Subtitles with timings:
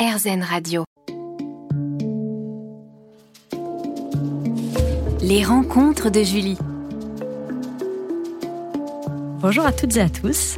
[0.00, 0.84] RZN Radio.
[5.20, 6.56] Les rencontres de Julie.
[9.42, 10.56] Bonjour à toutes et à tous.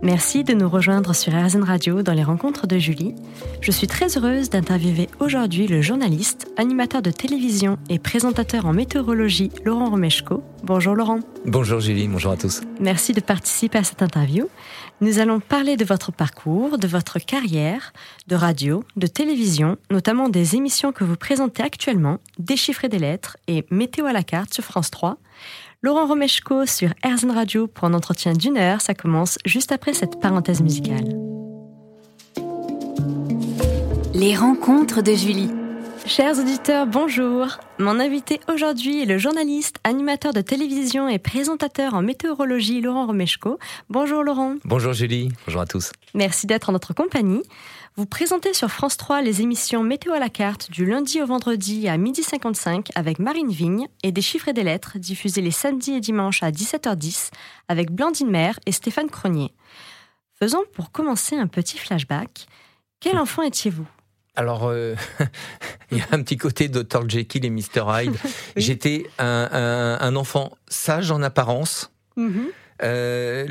[0.00, 3.16] Merci de nous rejoindre sur RZN Radio dans les rencontres de Julie.
[3.60, 9.50] Je suis très heureuse d'interviewer aujourd'hui le journaliste, animateur de télévision et présentateur en météorologie
[9.64, 10.44] Laurent Romeshko.
[10.62, 11.18] Bonjour Laurent.
[11.46, 12.60] Bonjour Julie, bonjour à tous.
[12.78, 14.48] Merci de participer à cette interview.
[15.00, 17.92] Nous allons parler de votre parcours, de votre carrière,
[18.28, 23.66] de radio, de télévision, notamment des émissions que vous présentez actuellement, Déchiffrer des lettres et
[23.72, 25.18] Météo à la carte sur France 3.
[25.80, 28.80] Laurent Romeshko sur RZN Radio pour un entretien d'une heure.
[28.80, 31.16] Ça commence juste après cette parenthèse musicale.
[34.12, 35.50] Les rencontres de Julie.
[36.04, 37.58] Chers auditeurs, bonjour.
[37.78, 43.60] Mon invité aujourd'hui est le journaliste, animateur de télévision et présentateur en météorologie Laurent Romeshko.
[43.88, 44.56] Bonjour Laurent.
[44.64, 45.92] Bonjour Julie, bonjour à tous.
[46.12, 47.42] Merci d'être en notre compagnie.
[47.98, 51.88] Vous présentez sur France 3 les émissions Météo à la carte du lundi au vendredi
[51.88, 56.00] à 12h55 avec Marine Vigne et des chiffres et des lettres diffusés les samedis et
[56.00, 57.32] dimanches à 17h10
[57.66, 59.52] avec Blandine Mère et Stéphane Cronier.
[60.38, 62.46] Faisons pour commencer un petit flashback.
[63.00, 63.88] Quel enfant étiez-vous?
[64.36, 64.94] Alors, euh,
[65.90, 67.08] il y a un petit côté Dr.
[67.08, 67.82] Jekyll et Mr.
[67.88, 68.16] Hyde.
[68.56, 71.90] J'étais un, enfant sage en apparence.
[72.16, 72.46] Mm-hmm.
[72.84, 73.44] Euh,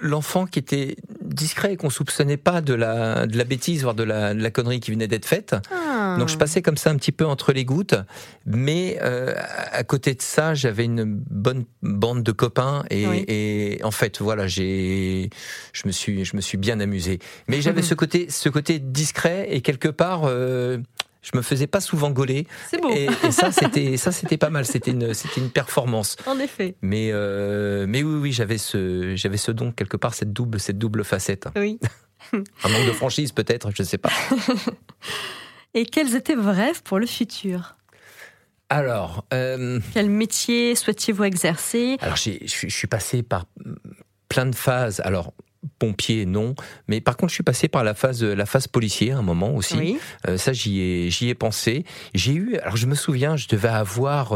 [0.00, 0.96] l'enfant qui était
[1.32, 4.50] discret et qu'on soupçonnait pas de la, de la bêtise, voire de la, de la
[4.50, 5.56] connerie qui venait d'être faite.
[5.72, 6.16] Ah.
[6.18, 7.94] Donc je passais comme ça un petit peu entre les gouttes,
[8.46, 9.34] mais euh,
[9.72, 14.46] à côté de ça, j'avais une bonne bande de copains et, et en fait, voilà,
[14.46, 15.30] j'ai,
[15.72, 17.18] je me suis, je me suis bien amusé.
[17.48, 20.22] Mais j'avais ce côté, ce côté discret et quelque part.
[20.24, 20.78] Euh,
[21.22, 22.46] je me faisais pas souvent gauler.
[22.68, 22.90] C'est beau.
[22.90, 24.66] Et, ça, c'était ça, c'était pas mal.
[24.66, 26.16] C'était une, c'était une performance.
[26.26, 26.74] En effet.
[26.82, 30.78] Mais, euh, mais oui, oui, j'avais ce, j'avais ce don quelque part, cette double, cette
[30.78, 31.48] double facette.
[31.56, 31.78] Oui.
[32.32, 34.10] Un manque de franchise, peut-être, je ne sais pas.
[35.74, 37.76] et quels étaient vos rêves pour le futur?
[38.68, 39.80] Alors, euh...
[39.92, 41.98] quel métier souhaitiez-vous exercer?
[42.00, 43.44] Alors, je suis passé par
[44.28, 45.00] plein de phases.
[45.04, 45.34] Alors,
[45.82, 46.54] pompier, non.
[46.86, 49.52] Mais par contre, je suis passé par la phase, la phase policier à un moment
[49.56, 49.98] aussi.
[50.28, 51.84] Euh, ça, j'y ai, j'y ai pensé.
[52.14, 54.32] J'ai eu, alors je me souviens, je devais avoir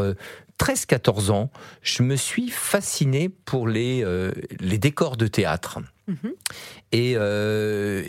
[0.58, 1.50] 13-14 euh, ans.
[1.82, 5.78] Je me suis fasciné pour les, euh, les décors de théâtre.
[6.06, 6.32] Mhm.
[6.92, 8.02] Et, euh,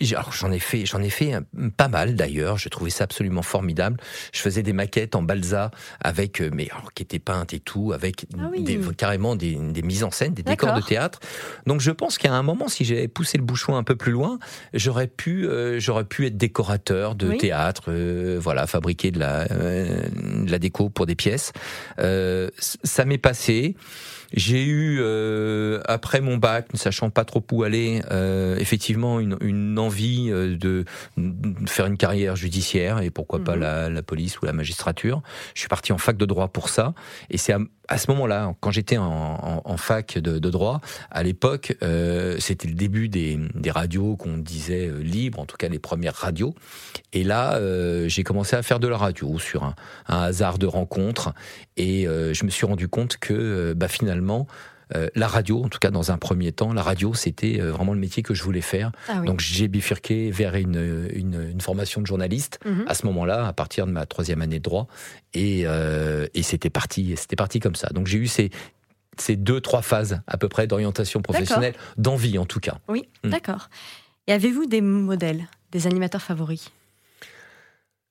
[0.00, 1.34] j'en ai fait, j'en ai fait
[1.76, 2.58] pas mal d'ailleurs.
[2.58, 3.98] Je trouvais ça absolument formidable.
[4.32, 8.26] Je faisais des maquettes en balsa avec, euh, mais qui étaient peintes et tout, avec
[8.38, 11.20] ah des, carrément des, mises en scène, des décors de théâtre.
[11.66, 14.38] Donc je pense qu'à un moment, si j'avais poussé le bouchon un peu plus loin,
[14.72, 20.50] j'aurais pu, euh, j'aurais pu être décorateur de théâtre, euh, voilà, fabriquer de la, de
[20.50, 21.52] la déco pour des pièces.
[21.98, 23.74] ça m'est passé.
[24.36, 29.36] J'ai eu, euh, après mon bac, ne sachant pas trop où aller, euh, effectivement une,
[29.40, 30.84] une envie euh, de,
[31.66, 33.60] faire une carrière judiciaire et pourquoi pas mhm.
[33.60, 35.22] la, la, police ou la magistrature.
[35.54, 36.94] Je suis parti en fac de droit pour ça.
[37.30, 37.58] Et c'est à,
[37.88, 40.80] à, ce moment-là, quand j'étais en, en, en, fac de, de droit,
[41.10, 45.68] à l'époque, euh, c'était le début des, des radios qu'on disait libres, en tout cas
[45.68, 46.54] les premières radios.
[47.12, 49.74] Et là, euh, j'ai commencé à faire de la radio sur un,
[50.08, 51.34] un hasard de rencontre.
[51.76, 54.46] Et je me suis rendu compte que bah, finalement,
[54.94, 57.94] euh, la radio, en tout cas dans un premier temps, la radio, c'était euh, vraiment
[57.94, 58.92] le métier que je voulais faire.
[59.08, 62.84] Ah Donc j'ai bifurqué vers une, une, formation de journaliste mhm.
[62.86, 64.86] à ce moment-là, à partir de ma troisième année de droit,
[65.32, 67.88] et, euh, et c'était parti, c'était parti comme ça.
[67.88, 68.50] Donc j'ai eu ces,
[69.18, 72.78] ces deux, trois phases à peu près d'orientation professionnelle, d'envie en tout cas.
[72.88, 73.30] Oui, mm.
[73.30, 73.68] d'accord.
[74.26, 76.70] Et avez-vous des modèles, des animateurs favoris?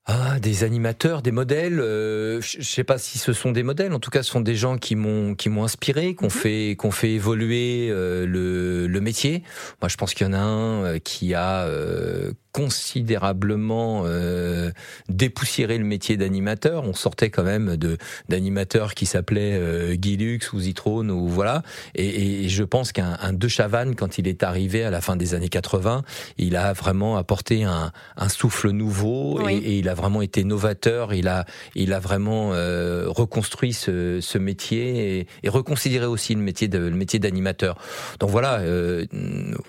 [0.05, 1.79] Ah, des animateurs, des modèles.
[1.79, 3.93] Euh, je sais pas si ce sont des modèles.
[3.93, 6.31] En tout cas, ce sont des gens qui m'ont qui m'ont inspiré, qui ont mhm.
[6.31, 9.43] fait qu'on fait évoluer euh, le, le métier.
[9.81, 14.71] Moi, je pense qu'il y en a un euh, qui a euh, considérablement euh,
[15.09, 16.83] dépoussiéré le métier d'animateur.
[16.85, 17.97] On sortait quand même de
[18.29, 21.63] d'animateurs qui s'appelaient euh, Guy Lux ou Zitrone ou voilà.
[21.95, 25.33] Et, et je pense qu'un De Chavannes, quand il est arrivé à la fin des
[25.33, 26.03] années 80,
[26.37, 31.13] il a vraiment apporté un, un souffle nouveau et, et, il a vraiment été novateur.
[31.13, 31.45] Il a
[31.75, 36.77] il a vraiment euh, reconstruit ce, ce métier et, et, reconsidéré aussi le métier de
[36.77, 37.79] le métier d'animateur.
[38.19, 38.59] Donc voilà.
[38.59, 39.05] Euh,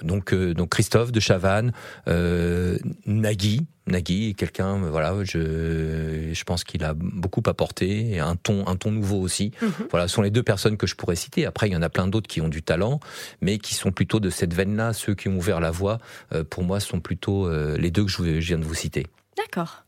[0.02, 1.72] donc euh, donc Christophe De Chavannes.
[2.08, 2.73] Euh,
[3.06, 3.66] Nagui.
[3.86, 8.76] Nagui est quelqu'un, voilà, je, je pense qu'il a beaucoup apporté, et un ton, un
[8.76, 9.52] ton nouveau aussi.
[9.60, 9.88] Mhm.
[9.90, 11.44] Voilà, ce sont les deux personnes que je pourrais citer.
[11.44, 13.00] Après, il y en a plein d'autres qui ont du talent,
[13.40, 14.92] mais qui sont plutôt de cette veine-là.
[14.92, 15.98] Ceux qui ont ouvert la voie,
[16.32, 19.06] euh, pour moi, sont plutôt euh, les deux que je viens de vous citer.
[19.36, 19.84] D'accord.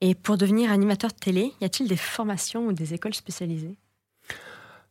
[0.00, 3.76] Et pour devenir animateur de télé, y a-t-il des formations ou des écoles spécialisées?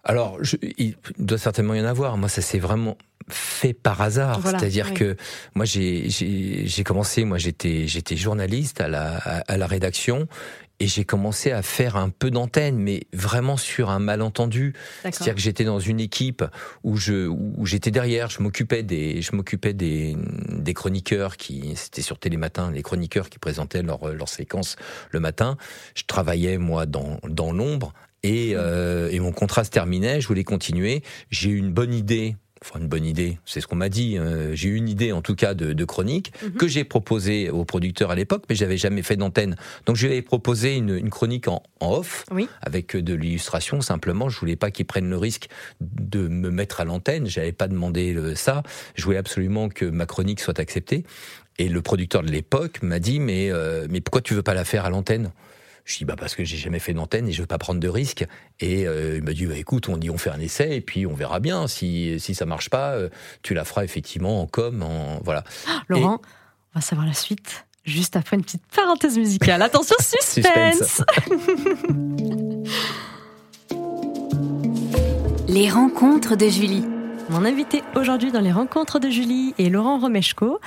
[0.04, 0.38] Alors,
[0.78, 2.18] il doit certainement y en avoir.
[2.18, 2.98] Moi, ça s'est vraiment
[3.28, 4.42] fait par hasard.
[4.44, 5.16] C'est-à-dire que
[5.56, 10.28] moi, j'ai commencé, moi, j'étais journaliste à la, à la rédaction
[10.80, 14.74] et j'ai commencé à faire un peu d'antenne, mais vraiment sur un malentendu.
[15.04, 16.44] C'est-à-dire que j'étais dans une équipe
[16.84, 20.16] où je où j'étais derrière, je m'occupais des je m'occupais des,
[20.50, 24.78] des chroniqueurs qui c'était sur Télématin, les chroniqueurs qui présentaient leur leur séquence
[25.12, 25.58] le matin.
[25.96, 27.94] Je travaillais moi dans dans l'ombre
[28.24, 30.22] et, euh, et mon contrat se terminait.
[30.22, 31.04] Je voulais continuer.
[31.30, 34.18] J'ai eu une bonne idée enfin une bonne idée, c'est ce qu'on m'a dit.
[34.18, 36.54] Euh, j'ai eu une idée en tout cas de, de chronique mhm.
[36.54, 39.56] que j'ai proposée au producteur à l'époque, mais j'avais jamais fait d'antenne.
[39.86, 42.26] Donc je lui ai proposé une, une chronique en, en off,
[42.62, 43.82] avec de l'illustration.
[43.82, 45.48] Simplement, je voulais pas qu'il prenne le risque
[45.82, 47.28] de me mettre à l'antenne.
[47.28, 48.64] J'avais pas demandé ça.
[48.96, 51.06] Je voulais absolument que ma chronique soit acceptée.
[51.58, 54.64] Et le producteur de l'époque m'a dit mais euh, mais pourquoi tu veux pas la
[54.64, 55.32] faire à l'antenne?
[55.90, 57.88] Je dis bah parce que j'ai jamais fait d'antenne et je veux pas prendre de
[57.88, 58.26] risques.
[58.60, 61.08] Et euh, il m'a dit bah, écoute, on dit on fait un essai et puis
[61.08, 63.10] on verra bien si si ça marche pas, euh,
[63.42, 65.44] tu la feras effectivement en com, en voilà.
[65.68, 66.22] Ah, Laurent,
[66.76, 69.62] on va savoir la suite juste après une petite parenthèse musicale.
[69.62, 71.02] Attention suspense.
[75.48, 76.86] les rencontres de Julie.
[77.30, 80.60] Mon invité aujourd'hui dans les rencontres de Julie est Laurent Romeshko.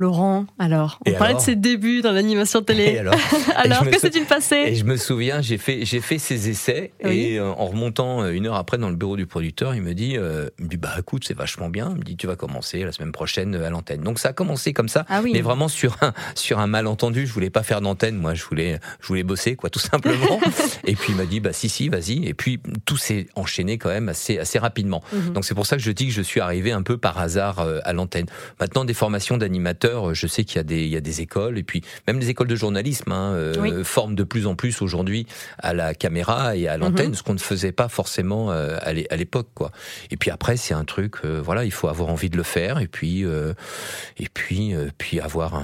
[0.00, 2.84] Laurent, alors, on parlait de ses débuts dans l'animation télé.
[2.84, 3.14] Et alors,
[3.56, 7.38] alors que s'est-il passé Et je me souviens, j'ai fait, j'ai fait ces essais et
[7.38, 10.16] euh, en remontant euh, une heure après dans le bureau du producteur, il me dit,
[10.16, 11.90] euh, il me dit bah écoute, c'est vachement bien.
[11.90, 14.02] Il me dit tu vas commencer la semaine prochaine à l'antenne.
[14.02, 17.26] Donc ça a commencé comme ça, ah mais vraiment sur un sur un malentendu.
[17.26, 20.38] Je voulais pas faire d'antenne, moi, je voulais je voulais bosser quoi, tout simplement.
[20.84, 22.24] et puis il m'a dit bah si si, vas-y.
[22.24, 25.02] Et puis tout s'est enchaîné quand même assez assez rapidement.
[25.12, 25.32] Mhm.
[25.32, 27.66] Donc c'est pour ça que je dis que je suis arrivé un peu par hasard
[27.82, 28.26] à l'antenne.
[28.60, 29.38] Maintenant des formations
[29.88, 32.18] d'animateur je sais qu'il y a des, il y a des écoles, et puis même
[32.18, 35.26] les écoles de journalisme hein, euh, forment de plus en plus aujourd'hui
[35.58, 37.14] à la caméra et à l'antenne, mhm.
[37.14, 39.70] ce qu'on ne faisait pas forcément euh, à l'époque, quoi.
[40.10, 42.80] Et puis après, c'est un truc, euh, voilà, il faut avoir envie de le faire,
[42.80, 45.62] et puis, et puis, puis avoir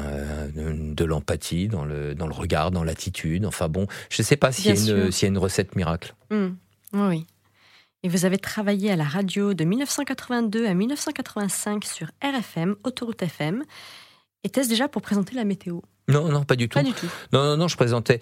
[0.54, 3.46] de l'empathie dans le, dans le regard, dans l'attitude.
[3.46, 6.14] Enfin bon, je ne sais pas s'il y, y, a une recette miracle.
[6.30, 6.50] Hmm.
[6.92, 7.26] Oui.
[8.04, 13.64] Et vous avez travaillé à la radio de 1982 à 1985 sur RFM, Autoroute FM.
[14.44, 15.80] Était-ce déjà pour présenter la météo?
[16.08, 16.78] Non, non, pas du tout.
[16.78, 17.06] Pas du tout.
[17.32, 18.20] Non, non, non, je présentais.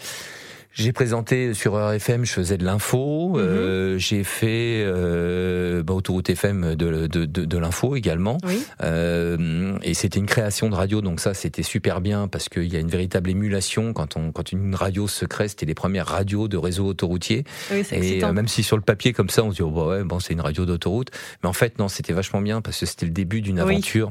[0.75, 3.35] J'ai présenté sur RFM, je faisais de l'info.
[3.35, 3.39] Mhm.
[3.39, 8.39] euh, j'ai fait euh, bah, autoroute FM de, de, de, de l'info également.
[8.47, 8.65] Oui.
[8.83, 12.77] Euh, et c'était une création de radio, donc ça c'était super bien parce qu'il y
[12.77, 15.49] a une véritable émulation quand on quand une radio se crée.
[15.49, 17.45] C'était les premières radios de réseau autoroutier.
[17.71, 20.05] Oui, et même si sur le papier comme ça on se dit oh, bah ouais
[20.05, 21.11] bon c'est une radio d'autoroute,
[21.43, 24.11] mais en fait non c'était vachement bien parce que c'était le début d'une aventure.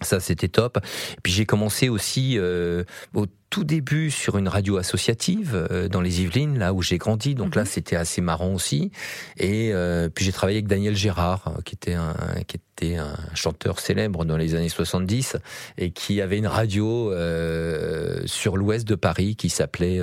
[0.00, 0.78] Ça, c'était top.
[1.22, 2.84] Puis j'ai commencé aussi euh,
[3.14, 7.34] au tout début sur une radio associative euh, dans les Yvelines, là où j'ai grandi.
[7.34, 7.68] Donc là, mhm.
[7.68, 8.90] c'était assez marrant aussi.
[9.38, 12.14] Et euh, puis j'ai travaillé avec Daniel Gérard, qui était un
[12.46, 15.36] qui était un chanteur célèbre dans les années 70
[15.78, 20.00] et qui avait une radio euh, sur l'ouest de Paris qui s'appelait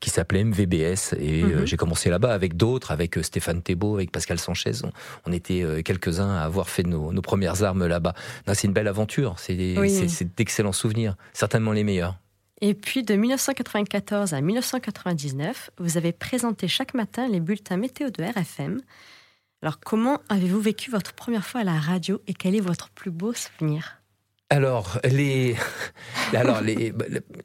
[0.00, 1.14] qui s'appelait MVBS.
[1.18, 1.66] Et mhm.
[1.66, 4.72] j'ai commencé là-bas avec d'autres, avec Stéphane Thébault, avec Pascal Sanchez.
[5.26, 8.14] On, était quelques-uns à avoir fait nos, nos premières armes là-bas.
[8.54, 9.34] C'est une belle aventure.
[9.38, 9.56] C'est
[10.36, 12.16] d'excellents souvenirs, certainement les meilleurs.
[12.60, 18.22] Et puis de 1994 à 1999, vous avez présenté chaque matin les bulletins météo de
[18.22, 18.80] RFM.
[19.62, 23.10] Alors comment avez-vous vécu votre première fois à la radio et quel est votre plus
[23.10, 24.00] beau souvenir?
[24.48, 25.56] Alors les,
[26.32, 26.92] alors les,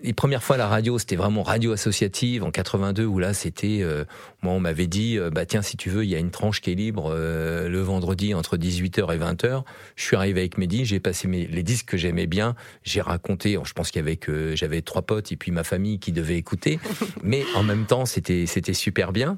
[0.03, 3.79] les premières fois à la radio, c'était vraiment radio associative en 82 où là c'était,
[3.81, 4.05] euh,
[4.43, 6.61] moi on m'avait dit, euh, bah tiens si tu veux, il y a une tranche
[6.61, 9.63] qui est libre euh, le vendredi entre 18h et 20h.
[9.95, 13.57] Je suis arrivé avec Mehdi, j'ai passé mes, les disques que j'aimais bien, j'ai raconté,
[13.63, 16.37] je pense qu'il y avait que j'avais trois potes et puis ma famille qui devait
[16.37, 16.79] écouter,
[17.23, 19.37] mais en même temps c'était c'était super bien.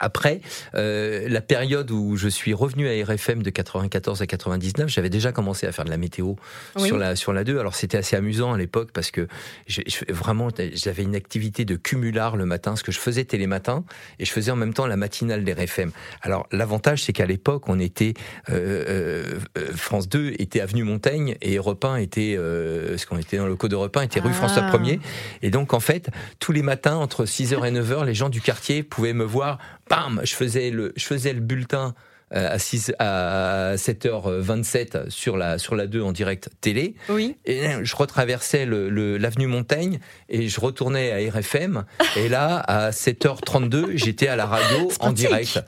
[0.00, 0.40] Après,
[0.74, 5.30] euh, la période où je suis revenu à RFM de 94 à 99, j'avais déjà
[5.30, 6.34] commencé à faire de la météo
[6.78, 7.58] sur la sur la 2.
[7.58, 9.28] Alors c'était assez amusant à l'époque parce que
[9.66, 13.84] je, vraiment j'avais une activité de cumular le matin, ce que je faisais télématin
[14.18, 15.92] et je faisais en même temps la matinale d'RFM.
[16.22, 18.14] Alors l'avantage c'est qu'à l'époque on était
[18.48, 23.36] euh, euh, France 2 était avenue Montaigne et Europe 1 était euh, ce qu'on était
[23.36, 25.06] dans le code Europe 1 était rue François 1er ah.
[25.42, 28.82] et donc en fait tous les matins entre 6h et 9h les gens du quartier
[28.82, 29.58] pouvaient me voir
[29.90, 31.94] bam, je faisais le, je faisais le bulletin
[32.32, 36.94] euh, à, 6, à 7h27 sur la, sur la 2 en direct télé.
[37.08, 37.36] Oui.
[37.44, 41.84] Et je retraversais l'avenue le, Montaigne et je retournais à RFM.
[42.16, 45.60] et là, à 7h32, j'étais à la radio en direct.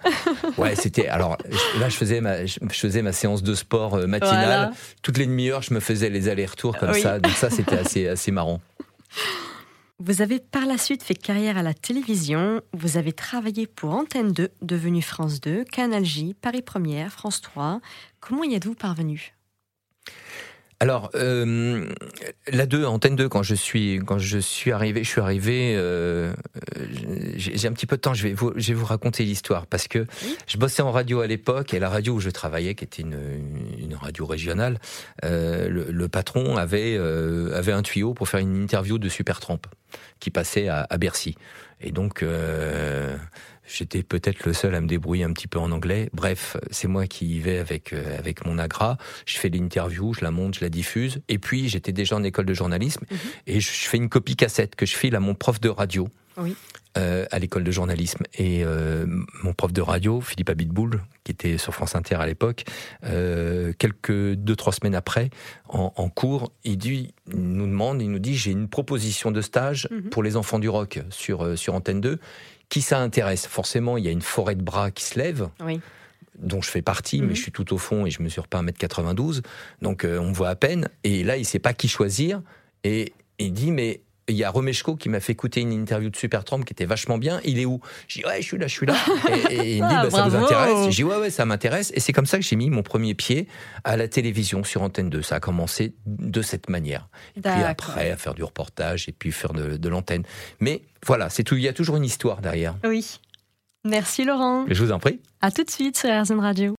[0.57, 1.09] Ouais, c'était.
[1.09, 1.37] Alors
[1.81, 4.71] là, je faisais, ma, je faisais ma séance de sport euh, matinale.
[5.03, 7.19] Toutes les demi-heures, je me faisais les allers-retours comme ça.
[7.19, 8.61] Donc ça, c'était assez, assez marrant.
[10.05, 12.61] Vous avez par la suite fait carrière à la télévision.
[12.73, 17.81] Vous avez travaillé pour Antenne 2, devenue France 2, Canal J, Paris Première, France 3.
[18.19, 19.33] Comment y êtes-vous parvenu?
[20.83, 21.87] Alors, euh,
[22.51, 26.33] la 2, antenne 2, quand je suis, quand je suis arrivé, je suis arrivé, euh,
[27.37, 29.87] j'ai un petit peu de temps, je vais vous, je vais vous raconter l'histoire, parce
[29.87, 30.07] que
[30.49, 33.17] je bossais en radio à l'époque, et la radio où je travaillais, qui était une,
[33.79, 34.81] une radio régionale,
[35.25, 39.37] euh, le, le, patron avait, euh, avait un tuyau pour faire une interview de Super
[39.37, 39.61] Supertramp,
[40.19, 41.37] qui passait à, à Bercy.
[41.81, 43.17] Et donc, euh,
[43.75, 46.11] J'étais peut-être le seul à me débrouiller un petit peu en anglais.
[46.13, 48.99] Bref, c'est moi qui y vais avec euh, avec mon agra.
[49.27, 51.21] Je fais l'interview, je la monte, je la diffuse.
[51.29, 53.19] Et puis j'étais déjà en école de journalisme mhm.
[53.47, 56.09] et je fais une copie cassette que je file à mon prof de radio.
[56.37, 56.57] Oui.
[56.99, 58.25] Euh, à l'école de journalisme.
[58.35, 59.07] Et euh,
[59.43, 62.65] mon prof de radio, Philippe Abitboul, qui était sur France Inter à l'époque,
[63.05, 65.31] euh, quelques deux trois semaines après,
[65.69, 69.41] en, en, cours, il dit, il nous demande, il nous dit, j'ai une proposition de
[69.41, 70.11] stage mhm.
[70.11, 72.19] pour les enfants du rock sur sur Antenne 2
[72.73, 73.47] qui ça intéresse?
[73.47, 75.49] Forcément, il y a une forêt de bras qui se lève.
[76.39, 77.37] dont je fais partie, mais mhm.
[77.37, 79.43] je suis tout au fond et je mesure pas 1m92,
[79.83, 80.89] donc euh, on voit à peine.
[81.05, 82.41] Et là, il sait pas qui choisir,
[82.83, 86.17] et il dit, mais il y a Romeshko qui m'a fait écouter une interview de
[86.17, 87.41] Supertramp qui était vachement bien.
[87.45, 87.81] Il est où?
[88.09, 88.95] Je dis ouais, je suis là, je suis là.
[89.51, 90.89] Et, il me dit bah, ça vous intéresse?
[90.95, 91.93] Dis ouais, ouais, ça m'intéresse.
[91.95, 93.49] Et c'est comme ça que j'ai mis mon premier pied
[93.85, 95.23] à la télévision sur Antenne 2.
[95.23, 97.09] Ça a commencé de cette manière.
[97.37, 100.23] Et puis après à faire du reportage et puis faire de, de l'antenne.
[100.61, 101.57] Mais voilà, c'est tout.
[101.57, 102.77] Il y a toujours une histoire derrière.
[102.85, 103.19] Oui.
[103.85, 104.67] Merci Laurent.
[104.69, 105.21] Je vous en prie.
[105.41, 106.71] À tout de suite sur RZN Radio.